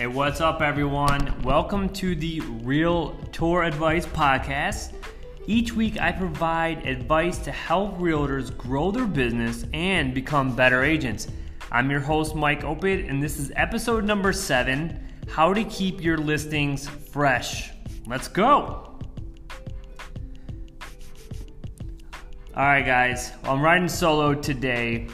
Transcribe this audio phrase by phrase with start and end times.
[0.00, 1.42] Hey, what's up, everyone?
[1.42, 4.94] Welcome to the Real Tour Advice Podcast.
[5.46, 11.28] Each week, I provide advice to help realtors grow their business and become better agents.
[11.70, 16.16] I'm your host, Mike Opid, and this is episode number seven How to Keep Your
[16.16, 17.70] Listings Fresh.
[18.06, 18.98] Let's go.
[22.56, 25.08] All right, guys, I'm riding solo today.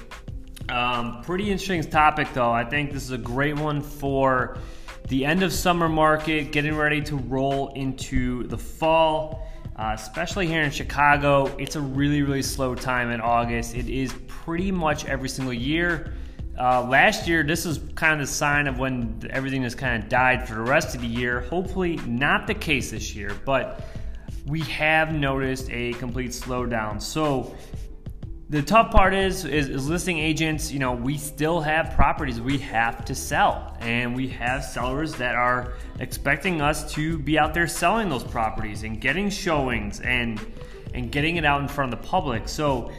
[0.69, 2.53] Um, pretty interesting topic, though.
[2.53, 4.59] I think this is a great one for
[5.09, 9.47] the end of summer market, getting ready to roll into the fall.
[9.77, 13.74] Uh, especially here in Chicago, it's a really, really slow time in August.
[13.74, 16.14] It is pretty much every single year.
[16.59, 20.09] Uh, last year, this is kind of the sign of when everything has kind of
[20.09, 21.42] died for the rest of the year.
[21.42, 23.86] Hopefully, not the case this year, but
[24.47, 27.00] we have noticed a complete slowdown.
[27.02, 27.55] So,
[28.48, 32.59] the tough part is, is, is listing agents you know we still have properties we
[32.59, 33.77] have to sell.
[33.80, 38.84] And we have sellers that are expecting us to be out there selling those properties
[38.84, 40.41] and getting showings and
[40.94, 42.48] and getting it out in front of the public.
[42.48, 42.92] So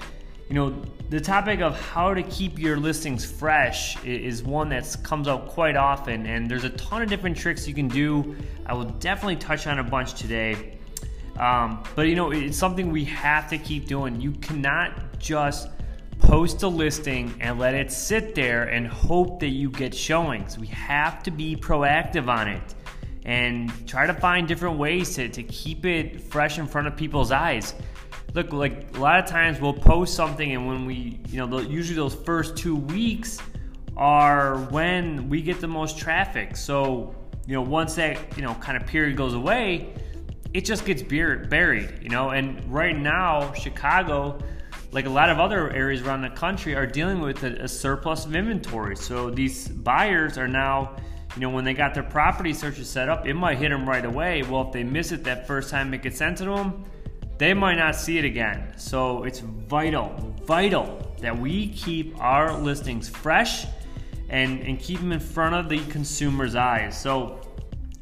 [0.49, 5.29] you know the topic of how to keep your listings fresh is one that comes
[5.29, 6.25] up quite often.
[6.25, 8.35] And there's a ton of different tricks you can do.
[8.65, 10.73] I will definitely touch on a bunch today.
[11.39, 14.19] Um, but you know, it's something we have to keep doing.
[14.19, 15.69] You cannot just
[16.19, 20.57] post a listing and let it sit there and hope that you get showings.
[20.57, 22.75] We have to be proactive on it
[23.25, 27.31] and try to find different ways to, to keep it fresh in front of people's
[27.31, 27.75] eyes.
[28.33, 31.95] Look, like a lot of times we'll post something, and when we, you know, usually
[31.95, 33.39] those first two weeks
[33.95, 36.55] are when we get the most traffic.
[36.55, 39.93] So, you know, once that, you know, kind of period goes away,
[40.53, 42.29] it just gets buried, you know.
[42.29, 44.39] And right now, Chicago,
[44.91, 48.25] like a lot of other areas around the country, are dealing with a, a surplus
[48.25, 48.95] of inventory.
[48.95, 50.95] So these buyers are now,
[51.35, 54.05] you know, when they got their property searches set up, it might hit them right
[54.05, 54.43] away.
[54.43, 56.85] Well, if they miss it that first time it gets sent to them,
[57.37, 58.73] they might not see it again.
[58.77, 63.65] So it's vital, vital that we keep our listings fresh
[64.29, 66.99] and, and keep them in front of the consumer's eyes.
[66.99, 67.41] So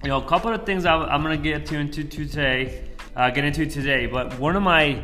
[0.06, 3.44] you know, a couple of things I'm, going to get to into today, uh, get
[3.44, 4.06] into today.
[4.06, 5.04] But one of my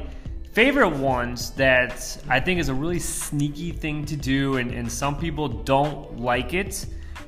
[0.51, 5.17] favorite ones that I think is a really sneaky thing to do, and, and some
[5.17, 6.85] people don't like it.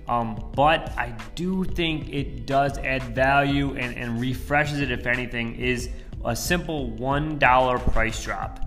[0.07, 5.55] Um, but I do think it does add value and, and refreshes it, if anything,
[5.55, 5.89] is
[6.25, 8.59] a simple $1 price drop.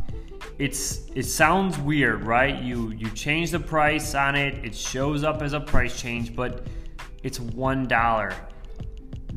[0.58, 2.62] It's it sounds weird, right?
[2.62, 6.66] You you change the price on it, it shows up as a price change, but
[7.22, 8.34] it's one dollar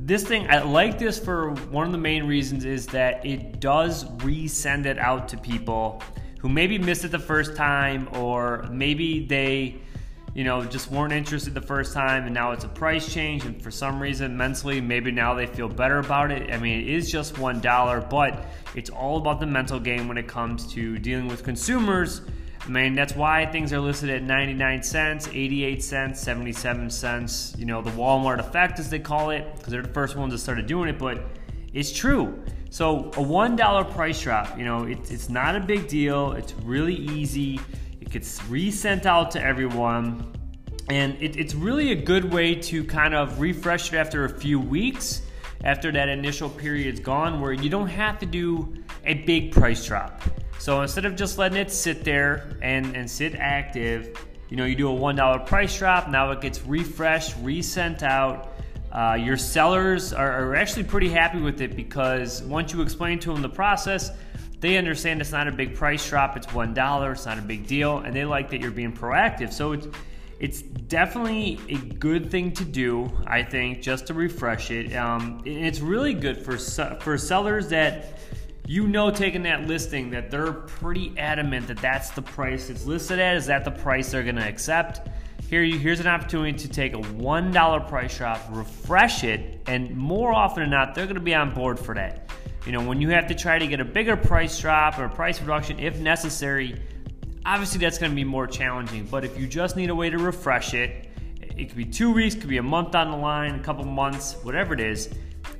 [0.10, 4.06] this thing i like this for one of the main reasons is that it does
[4.18, 6.02] resend it out to people
[6.40, 9.76] who maybe missed it the first time or maybe they
[10.34, 13.62] you know just weren't interested the first time and now it's a price change and
[13.62, 16.52] for some reason mentally maybe now they feel better about it.
[16.52, 20.18] I mean it is just one dollar but it's all about the mental game when
[20.18, 22.22] it comes to dealing with consumers
[22.62, 27.56] I mean, that's why things are listed at 99 cents, 88 cents, 77 cents.
[27.58, 30.40] You know, the Walmart effect, as they call it, because they're the first ones that
[30.40, 31.24] started doing it, but
[31.74, 32.44] it's true.
[32.70, 36.34] So, a $1 price drop, you know, it, it's not a big deal.
[36.34, 37.60] It's really easy.
[38.00, 40.32] It gets resent out to everyone.
[40.90, 44.60] And it, it's really a good way to kind of refresh it after a few
[44.60, 45.24] weeks,
[45.64, 50.22] after that initial period's gone, where you don't have to do a big price drop.
[50.60, 54.76] So instead of just letting it sit there and, and sit active, you know, you
[54.76, 56.10] do a $1 price drop.
[56.10, 58.54] Now it gets refreshed, resent out.
[58.92, 63.32] Uh, your sellers are, are actually pretty happy with it because once you explain to
[63.32, 64.12] them the process,
[64.60, 66.36] they understand it's not a big price drop.
[66.36, 67.14] It's one dollar.
[67.14, 69.54] It's not a big deal, and they like that you're being proactive.
[69.54, 69.88] So it's
[70.40, 73.10] it's definitely a good thing to do.
[73.26, 74.94] I think just to refresh it.
[74.96, 78.20] Um, it's really good for for sellers that
[78.70, 83.18] you know taking that listing that they're pretty adamant that that's the price it's listed
[83.18, 83.36] at.
[83.36, 85.10] Is that the price they're going to accept?
[85.50, 90.32] Here you here's an opportunity to take a $1 price drop refresh it and more
[90.32, 92.30] often than not they're going to be on board for that.
[92.68, 95.10] You know when you have to try to get a bigger price drop or a
[95.10, 96.80] price reduction if necessary
[97.48, 99.08] obviously that's going to be more challenging.
[99.08, 101.08] But if you just need a way to refresh it
[101.42, 104.34] it could be two weeks could be a month down the line a couple months
[104.44, 105.10] whatever it is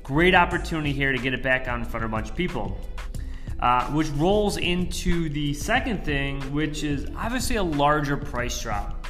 [0.04, 2.78] great opportunity here to get it back out in front of a bunch of people
[3.60, 9.06] uh, which rolls into the second thing, which is obviously a larger price drop.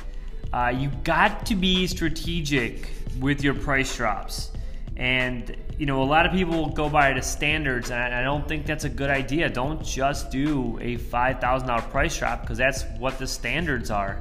[0.52, 4.50] Uh, you got to be strategic with your price drops.
[4.96, 8.66] And, you know, a lot of people go by the standards, and I don't think
[8.66, 9.48] that's a good idea.
[9.48, 14.20] Don't just do a $5,000 price drop because that's what the standards are.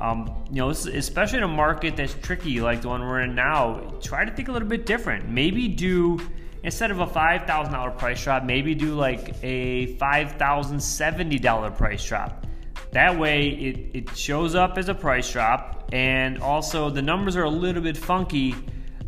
[0.00, 3.94] Um, you know, especially in a market that's tricky like the one we're in now,
[4.02, 5.28] try to think a little bit different.
[5.28, 6.20] Maybe do
[6.62, 11.38] instead of a five thousand dollar price drop, maybe do like a five thousand seventy
[11.38, 12.46] dollar price drop.
[12.92, 17.44] That way, it, it shows up as a price drop, and also the numbers are
[17.44, 18.54] a little bit funky,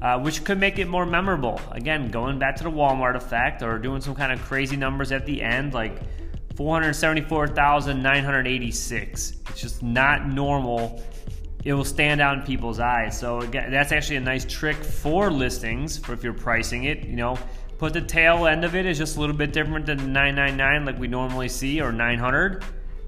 [0.00, 1.60] uh, which could make it more memorable.
[1.72, 5.26] Again, going back to the Walmart effect, or doing some kind of crazy numbers at
[5.26, 6.00] the end, like
[6.56, 9.36] 474,986.
[9.48, 11.02] It's just not normal.
[11.64, 13.18] It will stand out in people's eyes.
[13.18, 17.04] So again, that's actually a nice trick for listings for if you're pricing it.
[17.04, 17.38] You know,
[17.78, 20.98] put the tail end of it is just a little bit different than 999 like
[20.98, 22.64] we normally see or 900.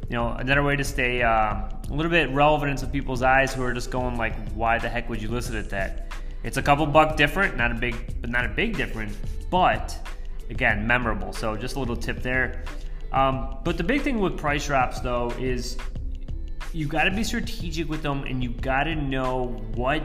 [0.08, 3.62] You know, another way to stay uh, a little bit relevant into people's eyes who
[3.62, 6.12] are just going like, why the heck would you list it at that?
[6.44, 9.16] It's a couple buck different, not a big, but not a big difference.
[9.50, 9.98] But
[10.50, 11.32] again, memorable.
[11.32, 12.64] So just a little tip there.
[13.12, 15.78] Um, but the big thing with price drops, though, is
[16.75, 20.03] you got to be strategic with them, and you got to know what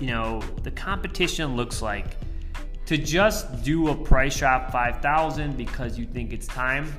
[0.00, 2.16] you know the competition looks like.
[2.86, 6.92] To just do a price drop five thousand because you think it's time,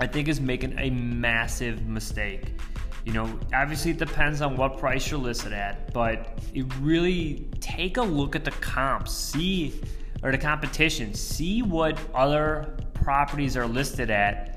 [0.00, 2.56] I think is making a massive mistake.
[3.04, 7.96] You know, obviously it depends on what price you're listed at, but it really take
[7.96, 9.80] a look at the comps, see
[10.24, 14.51] or the competition, see what other properties are listed at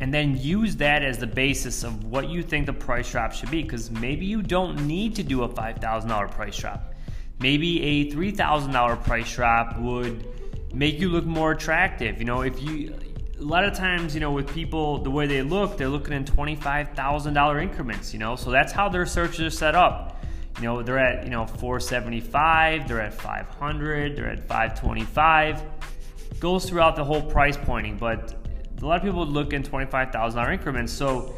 [0.00, 3.50] and then use that as the basis of what you think the price drop should
[3.50, 6.94] be because maybe you don't need to do a $5,000 price drop.
[7.40, 10.26] Maybe a $3,000 price drop would
[10.72, 12.18] make you look more attractive.
[12.18, 12.94] You know, if you
[13.38, 16.24] a lot of times, you know, with people the way they look, they're looking in
[16.24, 18.36] $25,000 increments, you know.
[18.36, 20.24] So that's how their searches are set up.
[20.58, 25.62] You know, they're at, you know, 475, they're at 500, they're at 525.
[26.38, 28.43] Goes throughout the whole price pointing, but
[28.80, 30.92] a lot of people look in $25,000 increments.
[30.92, 31.34] So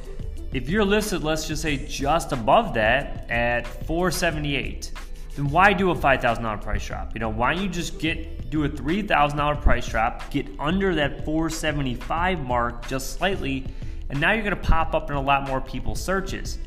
[0.52, 4.92] if you're listed, let's just say just above that at 478,
[5.34, 7.14] then why do a $5,000 price drop?
[7.14, 11.24] You know, why don't you just get do a $3,000 price drop, get under that
[11.24, 13.66] 475 mark just slightly,
[14.08, 16.58] and now you're going to pop up in a lot more people's searches.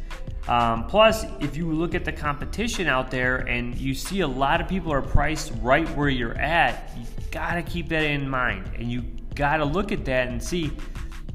[0.47, 4.61] Um, plus, if you look at the competition out there and you see a lot
[4.61, 8.69] of people are priced right where you're at, you got to keep that in mind,
[8.75, 9.03] and you
[9.39, 10.69] got to look at that and see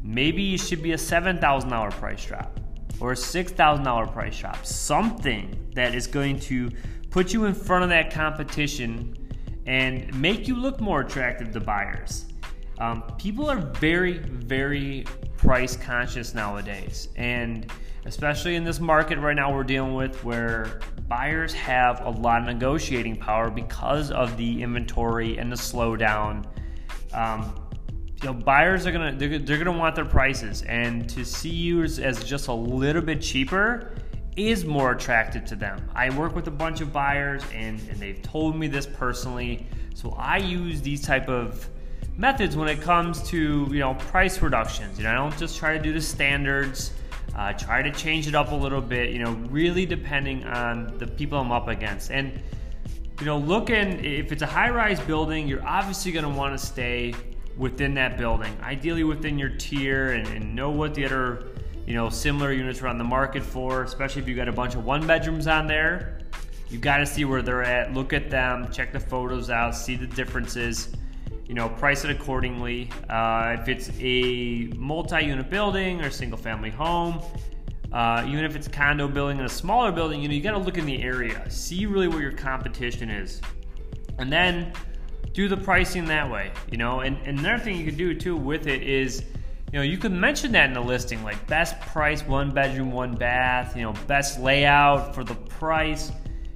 [0.03, 2.61] maybe it should be a $7,000 price drop
[3.01, 4.65] or a $6,000 price drop.
[4.65, 6.71] Something that is going to
[7.11, 9.17] put you in front of that competition
[9.67, 12.27] and make you look more attractive to buyers.
[12.79, 15.07] Um, people are very, very
[15.39, 17.09] price conscious nowadays.
[17.17, 17.73] And
[18.05, 22.47] especially in this market right now we're dealing with where buyers have a lot of
[22.47, 26.45] negotiating power because of the inventory and the slowdown.
[27.15, 27.64] Um,
[28.25, 31.83] you know, buyers are gonna they're, they're gonna want their prices, and to see you
[31.83, 33.93] as, as just a little bit cheaper
[34.35, 35.79] is more attractive to them.
[35.95, 39.67] I work with a bunch of buyers, and, and they've told me this personally.
[39.95, 41.69] So I use these type of
[42.17, 44.97] methods when it comes to you know price reductions.
[44.97, 46.93] You know, I don't just try to do the standards.
[47.37, 49.11] Uh, try to change it up a little bit.
[49.11, 52.11] You know, really depending on the people I'm up against.
[52.11, 52.41] And
[53.21, 57.15] you know, looking if it's a high-rise building, you're obviously going to want to stay
[57.57, 61.47] within that building, ideally within your tier, and, and know what the other
[61.87, 63.83] you know similar units are on the market for.
[63.83, 66.19] Especially if you got a bunch of one bedrooms on there,
[66.69, 67.93] you got to see where they're at.
[67.93, 70.95] Look at them, check the photos out, see the differences.
[71.47, 72.91] You know, price it accordingly.
[73.09, 77.21] Uh, if it's a multi-unit building or single-family home,
[77.93, 80.53] uh, even if it's a condo building and a smaller building, you know, you got
[80.53, 83.43] to look in the area, see really where your competition is,
[84.19, 84.73] and then
[85.35, 87.01] do the pricing that way, you know.
[87.01, 89.25] And, and another thing you could do too with it is,
[89.73, 93.15] you know, you could mention that in the listing, like best price, one bedroom, one
[93.15, 96.13] bath, you know, best layout for the price.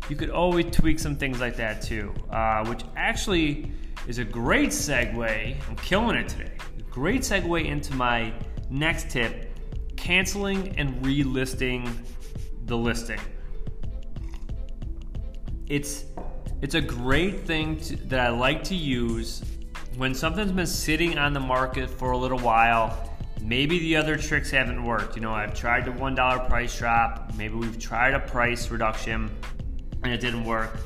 [0.08, 3.72] You could always tweak some things like that too, uh, which actually
[4.06, 5.68] is a great segue.
[5.68, 6.52] I'm killing it today.
[6.88, 8.32] Great segue into my
[8.70, 9.44] next tip
[9.96, 11.90] canceling and relisting
[12.66, 13.20] the listing.
[15.66, 16.04] It's
[16.60, 19.42] it's a great thing to, that I like to use
[19.96, 23.16] when something's been sitting on the market for a little while.
[23.40, 25.16] Maybe the other tricks haven't worked.
[25.16, 29.30] You know, I've tried the $1 price drop, maybe we've tried a price reduction
[30.02, 30.76] and it didn't work.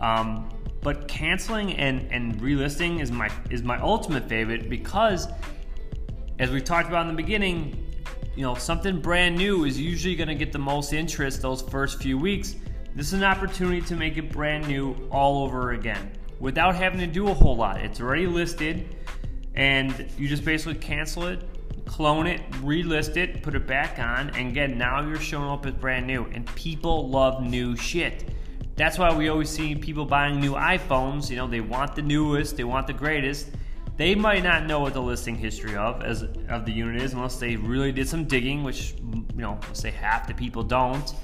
[0.00, 0.48] Um,
[0.80, 5.26] but canceling and, and relisting is my is my ultimate favorite because
[6.38, 7.84] as we talked about in the beginning,
[8.36, 12.00] you know, something brand new is usually going to get the most interest those first
[12.00, 12.54] few weeks
[12.98, 17.06] this is an opportunity to make it brand new all over again without having to
[17.06, 17.80] do a whole lot.
[17.80, 18.96] It's already listed
[19.54, 21.44] and you just basically cancel it,
[21.84, 25.74] clone it, relist it, put it back on, and again, now you're showing up as
[25.74, 26.24] brand new.
[26.24, 28.30] And people love new shit.
[28.74, 31.30] That's why we always see people buying new iPhones.
[31.30, 33.46] You know, they want the newest, they want the greatest.
[33.96, 37.36] They might not know what the listing history of as of the unit is unless
[37.36, 41.14] they really did some digging, which you know, say half the people don't.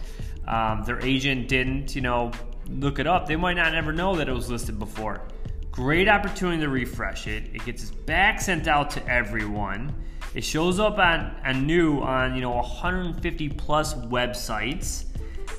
[0.46, 2.32] Um, their agent didn't, you know,
[2.68, 3.26] look it up.
[3.26, 5.22] They might not ever know that it was listed before.
[5.70, 7.50] Great opportunity to refresh it.
[7.52, 9.94] It gets back sent out to everyone.
[10.34, 15.04] It shows up on, new on you know 150 plus websites,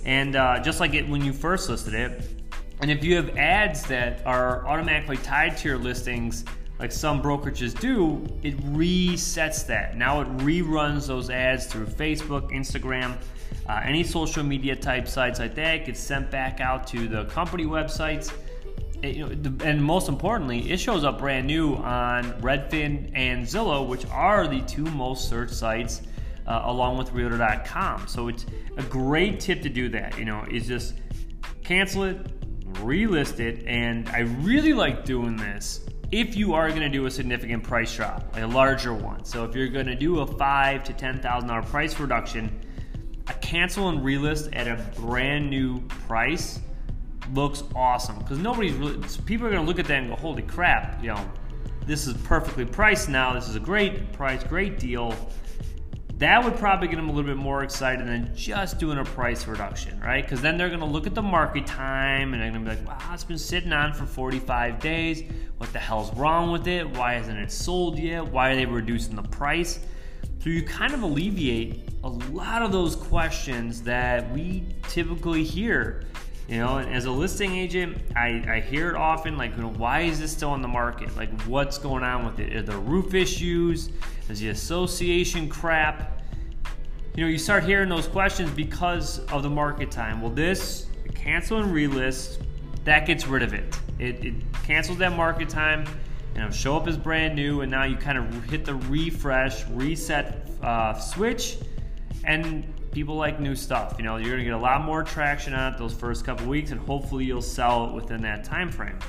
[0.06, 2.44] and uh, just like it when you first listed it.
[2.82, 6.44] And if you have ads that are automatically tied to your listings,
[6.78, 9.98] like some brokerages do, it resets that.
[9.98, 13.18] Now it reruns those ads through Facebook, Instagram,
[13.68, 15.86] uh, any social media type sites like that.
[15.86, 18.32] Gets sent back out to the company websites
[19.06, 23.88] it, you know, and most importantly, it shows up brand new on Redfin and Zillow,
[23.88, 26.02] which are the two most searched sites,
[26.48, 28.08] uh, along with Realtor.com.
[28.08, 28.46] So it's
[28.78, 30.18] a great tip to do that.
[30.18, 30.96] You know, is just
[31.64, 35.82] cancel it, relist it, and I really like doing this
[36.12, 39.26] if you are going to do a significant price drop, like a larger one.
[39.26, 42.62] So if you're going to do a five to ten thousand dollar price reduction,
[43.28, 46.60] a cancel and relist at a brand new price
[47.34, 50.44] looks awesome because nobody's really people are going to look at that and go holy
[50.44, 51.32] crap you know
[51.86, 55.16] this is perfectly priced now this is a great price great deal.
[56.18, 59.46] That would probably get them a little bit more excited than just doing a price
[59.48, 60.24] reduction right?
[60.24, 62.78] Because then they're going to look at the market time and they're going to be
[62.78, 65.24] like wow it's been sitting on for 45 days.
[65.58, 66.90] What the hell's wrong with it?
[66.90, 68.26] Why hasn't it sold yet?
[68.26, 69.80] Why are they reducing the price
[70.40, 76.06] so you kind of alleviate a lot of those questions that we typically hear
[76.48, 79.72] you know, and as a listing agent, I, I hear it often like, you know,
[79.72, 81.16] why is this still on the market?
[81.18, 82.56] Like, what's going on with it?
[82.56, 83.90] Are there roof issues?
[84.30, 86.22] Is the association crap?
[87.16, 90.22] You know, you start hearing those questions because of the market time.
[90.22, 92.44] Well, this cancel and relist,
[92.84, 93.80] that gets rid of it.
[93.98, 95.86] It, it cancels that market time
[96.36, 97.62] and it'll show up as brand new.
[97.62, 101.58] And now you kind of hit the refresh, reset uh, switch,
[102.26, 103.96] and people like new stuff.
[103.98, 106.72] You know, you're gonna get a lot more traction on it those first couple weeks,
[106.72, 109.00] and hopefully you'll sell it within that time frame.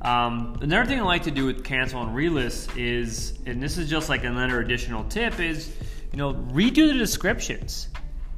[0.00, 3.90] Um, another thing I like to do with cancel and relist is, and this is
[3.90, 5.74] just like another additional tip, is
[6.12, 7.88] you know redo the descriptions.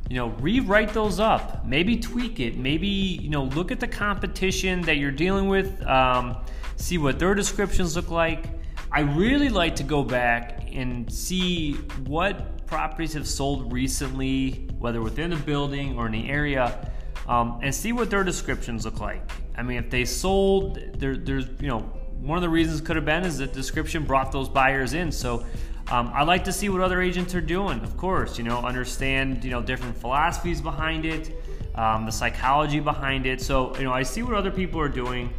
[0.09, 1.65] You know, rewrite those up.
[1.65, 2.57] Maybe tweak it.
[2.57, 5.87] Maybe you know look at the competition that you're dealing with.
[5.87, 6.37] Um,
[6.81, 8.47] see what their descriptions look like.
[8.91, 11.75] I really like to go back and see
[12.07, 16.91] what properties have sold recently, whether within the building or in the area,
[17.29, 19.23] um, and see what their descriptions look like.
[19.57, 21.81] I mean, if they sold, there, there's you know
[22.21, 25.13] one of the reasons could have been is that description brought those buyers in.
[25.13, 25.45] So
[25.91, 27.81] um, I like to see what other agents are doing.
[27.81, 31.33] Of course, you know, understand you know different philosophies behind it,
[31.75, 33.41] um, the psychology behind it.
[33.41, 35.33] So you know, I see what other people are doing.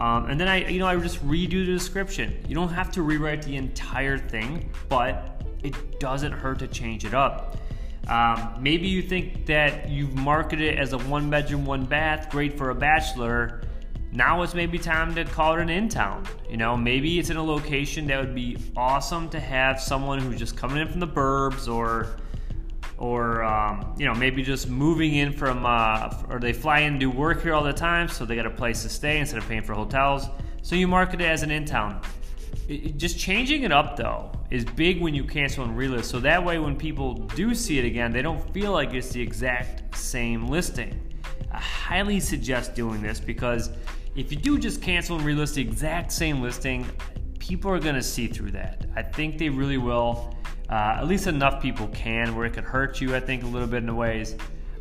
[0.00, 2.42] Um, and then I, you know, I just redo the description.
[2.48, 7.12] You don't have to rewrite the entire thing, but it doesn't hurt to change it
[7.12, 7.58] up.
[8.08, 12.56] Um, maybe you think that you've marketed it as a one bedroom, one bath, great
[12.56, 13.60] for a bachelor.
[14.10, 16.26] Now it's maybe time to call it an in town.
[16.48, 20.38] You know, maybe it's in a location that would be awesome to have someone who's
[20.38, 22.16] just coming in from the burbs or
[23.00, 27.10] or um, you know maybe just moving in from uh, or they fly in do
[27.10, 29.62] work here all the time so they got a place to stay instead of paying
[29.62, 30.26] for hotels
[30.62, 32.00] so you market it as an in town
[32.96, 36.04] just changing it up though is big when you cancel and relist.
[36.04, 39.20] So that way, when people do see it again, they don't feel like it's the
[39.20, 41.00] exact same listing.
[41.52, 43.70] I highly suggest doing this because
[44.16, 46.86] if you do just cancel and relist the exact same listing,
[47.38, 48.86] people are going to see through that.
[48.96, 50.34] I think they really will.
[50.70, 53.66] Uh, at least enough people can, where it could hurt you, I think, a little
[53.66, 54.36] bit in the ways.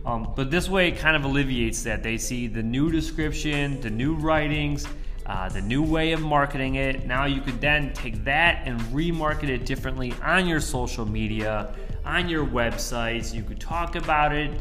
[0.05, 2.03] Um, but this way, it kind of alleviates that.
[2.03, 4.87] They see the new description, the new writings,
[5.25, 7.05] uh, the new way of marketing it.
[7.05, 12.29] Now you could then take that and remarket it differently on your social media, on
[12.29, 13.33] your websites.
[13.33, 14.51] You could talk about it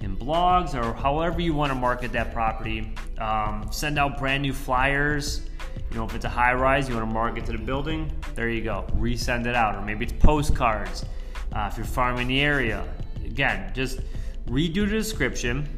[0.00, 2.92] in blogs or however you want to market that property.
[3.18, 5.48] Um, send out brand new flyers.
[5.90, 8.48] You know, if it's a high rise, you want to market to the building, there
[8.48, 8.86] you go.
[8.96, 9.74] Resend it out.
[9.74, 11.04] Or maybe it's postcards
[11.52, 12.86] uh, if you're farming the area.
[13.24, 14.00] Again, just
[14.46, 15.68] redo the description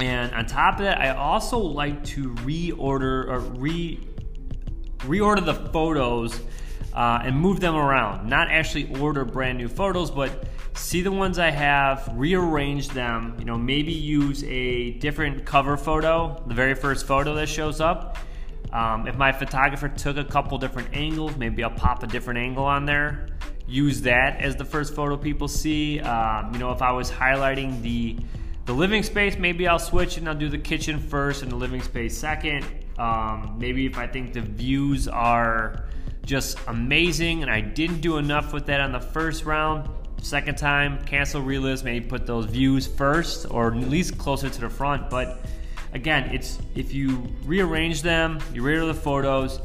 [0.00, 4.00] and on top of that, I also like to reorder or re
[5.00, 6.40] reorder the photos
[6.94, 8.28] uh, and move them around.
[8.28, 10.44] Not actually order brand new photos, but
[10.74, 13.36] see the ones I have, rearrange them.
[13.38, 18.16] You know, maybe use a different cover photo, the very first photo that shows up.
[18.72, 22.64] Um, if my photographer took a couple different angles, maybe I'll pop a different angle
[22.64, 23.26] on there
[23.70, 26.00] use that as the first photo people see.
[26.00, 28.16] Um, you know, if I was highlighting the
[28.66, 31.82] the living space, maybe I'll switch and I'll do the kitchen first and the living
[31.82, 32.64] space second.
[32.98, 35.86] Um, maybe if I think the views are
[36.24, 39.88] just amazing and I didn't do enough with that on the first round,
[40.22, 44.68] second time, cancel relist, maybe put those views first or at least closer to the
[44.68, 45.08] front.
[45.10, 45.40] But
[45.92, 49.60] again, it's if you rearrange them, you redo the photos,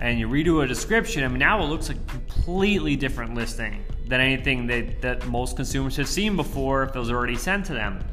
[0.00, 3.84] and you redo a description, I mean now it looks like a completely different listing
[4.06, 7.72] than anything that, that most consumers have seen before if it was already sent to
[7.72, 8.04] them.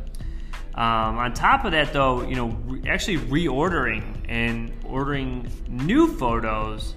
[0.75, 6.95] Um, on top of that, though, you know, re- actually reordering and ordering new photos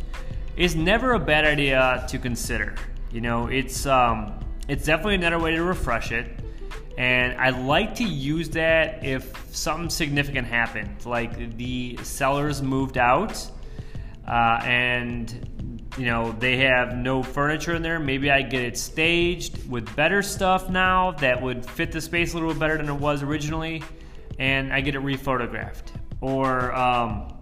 [0.57, 2.75] is never a bad idea to consider.
[3.13, 4.33] You know, it's um,
[4.69, 6.41] it's definitely another way to refresh it,
[6.97, 13.50] and I like to use that if something significant happened, like the sellers moved out,
[14.26, 17.99] uh, and you know, they have no furniture in there.
[17.99, 22.37] Maybe I get it staged with better stuff now that would fit the space a
[22.37, 23.83] little bit better than it was originally,
[24.38, 25.93] and I get it rephotographed.
[26.21, 27.33] Or, um,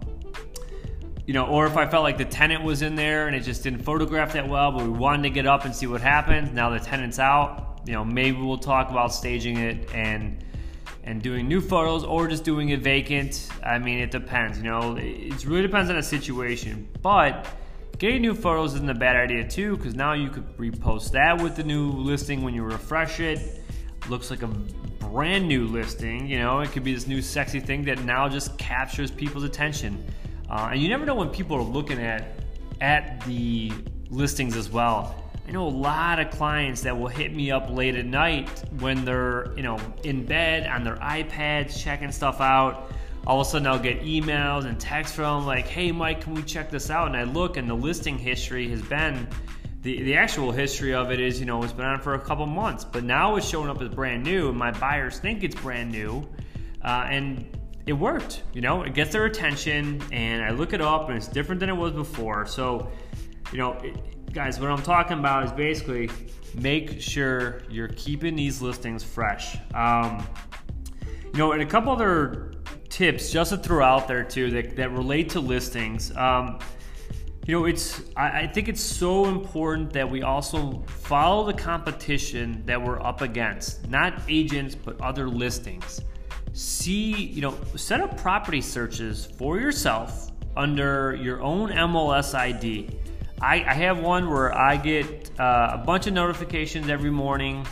[1.25, 3.63] you know, or if I felt like the tenant was in there and it just
[3.63, 6.53] didn't photograph that well, but we wanted to get up and see what happened.
[6.53, 7.64] Now the tenant's out.
[7.85, 10.43] You know, maybe we'll talk about staging it and
[11.03, 13.47] and doing new photos or just doing it vacant.
[13.63, 14.57] I mean, it depends.
[14.57, 17.47] You know, it really depends on the situation, but
[17.97, 21.55] Getting new photos isn't a bad idea too, because now you could repost that with
[21.55, 23.61] the new listing when you refresh it.
[24.09, 27.85] Looks like a brand new listing, you know, it could be this new sexy thing
[27.85, 30.05] that now just captures people's attention.
[30.49, 32.33] Uh, and you never know when people are looking at
[32.81, 33.71] at the
[34.09, 35.15] listings as well.
[35.47, 38.49] I know a lot of clients that will hit me up late at night
[38.79, 42.91] when they're, you know, in bed on their iPads checking stuff out
[43.27, 46.33] all of a sudden I'll get emails and texts from them like, hey Mike, can
[46.35, 47.07] we check this out?
[47.07, 49.27] And I look and the listing history has been
[49.81, 52.45] the, the actual history of it is, you know, it's been on for a couple
[52.47, 55.91] months, but now it's showing up as brand new, and my buyers think it's brand
[55.91, 56.27] new.
[56.83, 57.45] Uh, and
[57.85, 61.27] it worked, you know, it gets their attention, and I look it up, and it's
[61.27, 62.47] different than it was before.
[62.47, 62.89] So,
[63.51, 63.79] you know,
[64.35, 66.09] guys, what I'm talking about is basically
[66.55, 69.57] make sure you're keeping these listings fresh.
[69.73, 70.27] Um,
[71.31, 72.51] you know, and a couple other
[72.89, 76.13] tips just to throw out there too that, that relate to listings.
[76.17, 76.59] Um,
[77.47, 82.61] you know, it's I, I think it's so important that we also follow the competition
[82.65, 86.01] that we're up against, not agents, but other listings.
[86.51, 92.89] See, you know, set up property searches for yourself under your own MLS ID.
[93.41, 97.65] I, I have one where I get uh, a bunch of notifications every morning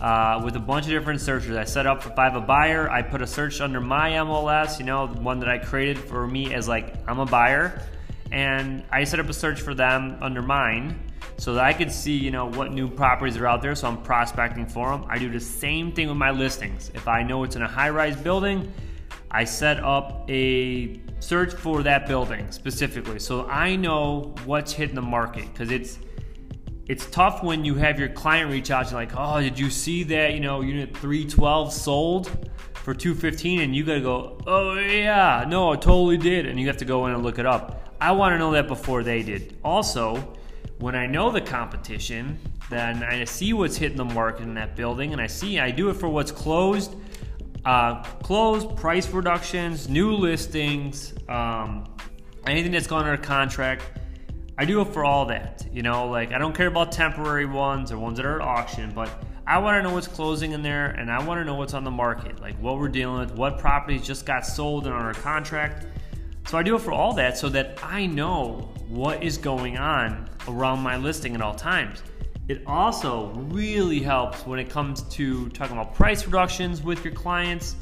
[0.00, 1.56] uh, with a bunch of different searches.
[1.56, 4.78] I set up if I have a buyer, I put a search under my MLS,
[4.78, 7.82] you know, the one that I created for me as like I'm a buyer,
[8.30, 10.98] and I set up a search for them under mine
[11.38, 13.74] so that I could see, you know, what new properties are out there.
[13.74, 15.06] So I'm prospecting for them.
[15.08, 16.90] I do the same thing with my listings.
[16.94, 18.72] If I know it's in a high-rise building,
[19.30, 25.02] I set up a search for that building specifically, so I know what's hitting the
[25.02, 25.98] market because it's
[26.90, 30.02] it's tough when you have your client reach out to like, oh, did you see
[30.02, 35.44] that, you know, unit 312 sold for 215 and you got to go, oh yeah,
[35.46, 36.46] no, I totally did.
[36.46, 37.94] And you have to go in and look it up.
[38.00, 39.56] I want to know that before they did.
[39.62, 40.16] Also,
[40.80, 42.40] when I know the competition,
[42.70, 45.90] then I see what's hitting the market in that building and I see, I do
[45.90, 46.96] it for what's closed,
[47.64, 51.86] uh, closed, price reductions, new listings, um,
[52.46, 53.82] anything that's gone under contract
[54.60, 55.66] I do it for all that.
[55.72, 58.92] You know, like I don't care about temporary ones or ones that are at auction,
[58.94, 59.08] but
[59.46, 61.82] I want to know what's closing in there and I want to know what's on
[61.82, 65.86] the market, like what we're dealing with, what properties just got sold and under contract.
[66.46, 70.28] So I do it for all that so that I know what is going on
[70.46, 72.02] around my listing at all times.
[72.50, 77.76] It also really helps when it comes to talking about price reductions with your clients.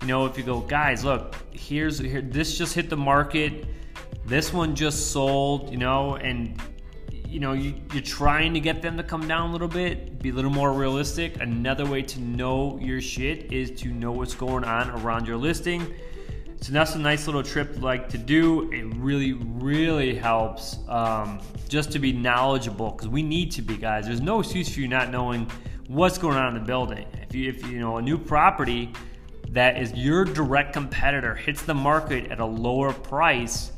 [0.00, 3.66] You know, if you go, guys, look, here's here, this just hit the market
[4.26, 6.60] this one just sold, you know, and
[7.26, 10.30] you know you, you're trying to get them to come down a little bit, be
[10.30, 11.40] a little more realistic.
[11.40, 15.94] Another way to know your shit is to know what's going on around your listing.
[16.64, 18.72] So that's a nice little trip like to do.
[18.72, 24.06] It really, really helps um, just to be knowledgeable because we need to be, guys.
[24.06, 25.50] There's no excuse for you not knowing
[25.88, 27.04] what's going on in the building.
[27.20, 28.94] If you, if you know a new property
[29.50, 33.70] that is your direct competitor hits the market at a lower price,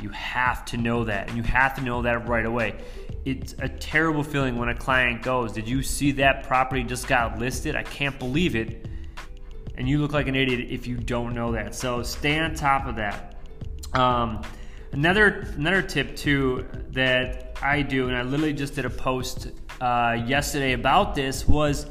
[0.00, 2.82] you have to know that, and you have to know that right away.
[3.26, 7.38] It's a terrible feeling when a client goes, Did you see that property just got
[7.38, 7.76] listed?
[7.76, 8.86] I can't believe it.
[9.80, 11.74] And you look like an idiot if you don't know that.
[11.74, 13.34] So stay on top of that.
[13.94, 14.42] Um,
[14.92, 20.20] Another another tip too that I do, and I literally just did a post uh,
[20.26, 21.86] yesterday about this was,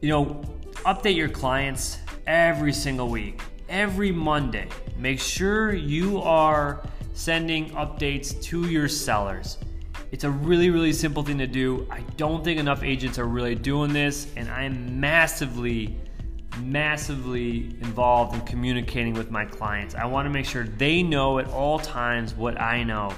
[0.00, 0.42] you know,
[0.78, 4.66] update your clients every single week, every Monday.
[4.98, 6.82] Make sure you are
[7.14, 9.58] sending updates to your sellers.
[10.10, 11.86] It's a really, really simple thing to do.
[11.88, 15.96] I don't think enough agents are really doing this, and I am massively
[16.60, 19.94] massively involved in communicating with my clients.
[19.94, 23.12] I want to make sure they know at all times what I know.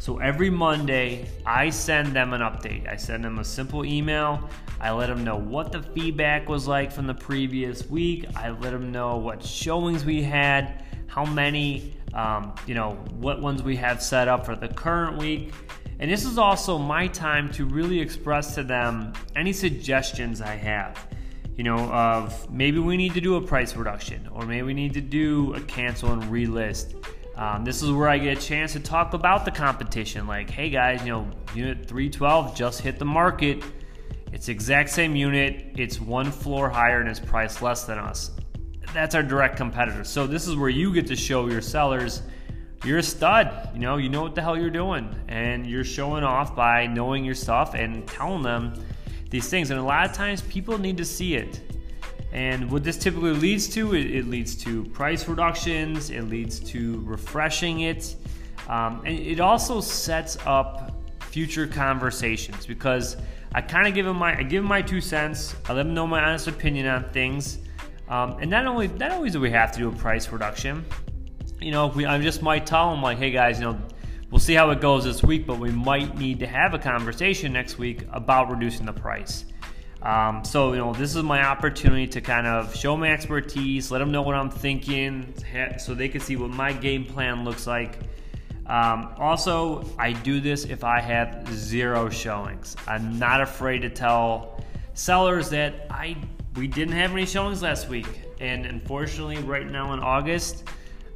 [0.00, 2.86] So every Monday, I send them an update.
[2.86, 4.50] I send them a simple email.
[4.78, 8.26] I let them know what the feedback was like from the previous week.
[8.36, 13.62] I let them know what showings we had, how many, um, you know, what ones
[13.62, 15.54] we have set up for the current week.
[16.00, 21.06] And this is also my time to really express to them any suggestions I have
[21.56, 24.94] you know, of maybe we need to do a price reduction or maybe we need
[24.94, 26.94] to do a cancel and relist.
[27.36, 30.26] Um, this is where I get a chance to talk about the competition.
[30.26, 33.62] Like, hey guys, you know, unit 312 just hit the market.
[34.32, 38.30] It's exact same unit, it's one floor higher and it's priced less than us.
[38.92, 40.04] That's our direct competitor.
[40.04, 42.22] So this is where you get to show your sellers
[42.84, 43.70] you're a stud.
[43.72, 47.24] You know, you know what the hell you're doing, and you're showing off by knowing
[47.24, 48.74] your stuff and telling them
[49.34, 49.70] these things.
[49.70, 51.60] And a lot of times people need to see it.
[52.32, 57.00] And what this typically leads to, it, it leads to price reductions, it leads to
[57.04, 58.14] refreshing it,
[58.68, 63.16] um, and it also sets up future conversations because
[63.54, 65.54] I kind of give them my I give them my two cents.
[65.68, 67.58] I let them know my honest opinion on things,
[68.08, 70.84] um, and not only not only do we have to do a price reduction,
[71.60, 73.78] you know, we I just might tell them like, hey guys, you know,
[74.34, 77.52] We'll see how it goes this week, but we might need to have a conversation
[77.52, 79.44] next week about reducing the price.
[80.02, 84.00] Um, so, you know, this is my opportunity to kind of show my expertise, let
[84.00, 85.32] them know what I'm thinking,
[85.78, 88.00] so they can see what my game plan looks like.
[88.66, 92.74] Um, also, I do this if I have zero showings.
[92.88, 94.60] I'm not afraid to tell
[94.94, 96.16] sellers that I
[96.56, 98.08] we didn't have any showings last week,
[98.40, 100.64] and unfortunately, right now in August,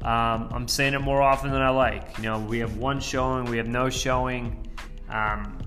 [0.01, 2.17] um, I'm saying it more often than I like.
[2.17, 4.65] You know, we have one showing, we have no showing.
[5.09, 5.57] Um,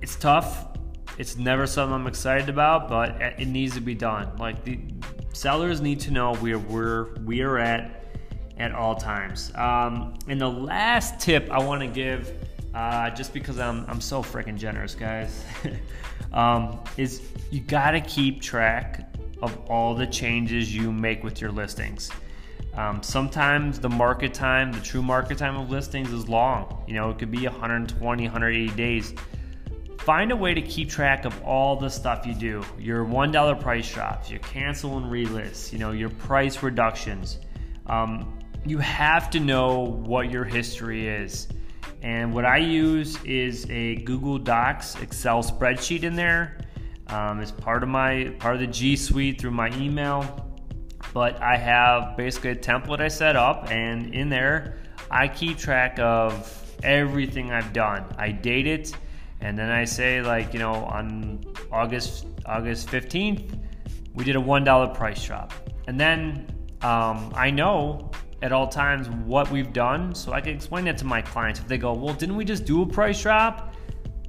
[0.00, 0.68] it's tough.
[1.18, 4.36] It's never something I'm excited about, but it needs to be done.
[4.36, 4.78] Like the
[5.32, 8.04] sellers need to know where we're we are at
[8.58, 9.50] at all times.
[9.54, 12.32] Um, and the last tip I want to give,
[12.74, 15.44] uh, just because I'm I'm so freaking generous, guys,
[16.32, 21.50] um, is you got to keep track of all the changes you make with your
[21.50, 22.10] listings.
[22.76, 26.84] Um, sometimes the market time, the true market time of listings is long.
[26.86, 29.14] You know, it could be 120, 180 days.
[30.00, 32.62] Find a way to keep track of all the stuff you do.
[32.78, 37.38] Your $1 price drops, your cancel and relist, you know, your price reductions.
[37.86, 41.48] Um, you have to know what your history is.
[42.02, 46.58] And what I use is a Google Docs Excel spreadsheet in there.
[47.08, 50.45] Um, it's part of my part of the G Suite through my email
[51.16, 54.76] but I have basically a template I set up, and in there,
[55.10, 56.30] I keep track of
[56.82, 58.04] everything I've done.
[58.18, 58.92] I date it,
[59.40, 63.58] and then I say like you know on August August 15th,
[64.12, 65.54] we did a one dollar price drop,
[65.88, 66.48] and then
[66.82, 68.10] um, I know
[68.42, 71.60] at all times what we've done, so I can explain that to my clients.
[71.60, 73.72] If they go, well, didn't we just do a price drop?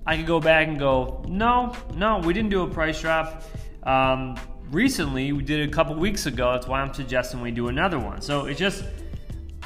[0.05, 3.43] I can go back and go, no, no, we didn't do a price drop.
[3.83, 4.37] Um,
[4.71, 6.51] recently we did a couple weeks ago.
[6.53, 8.21] That's why I'm suggesting we do another one.
[8.21, 8.83] So it's just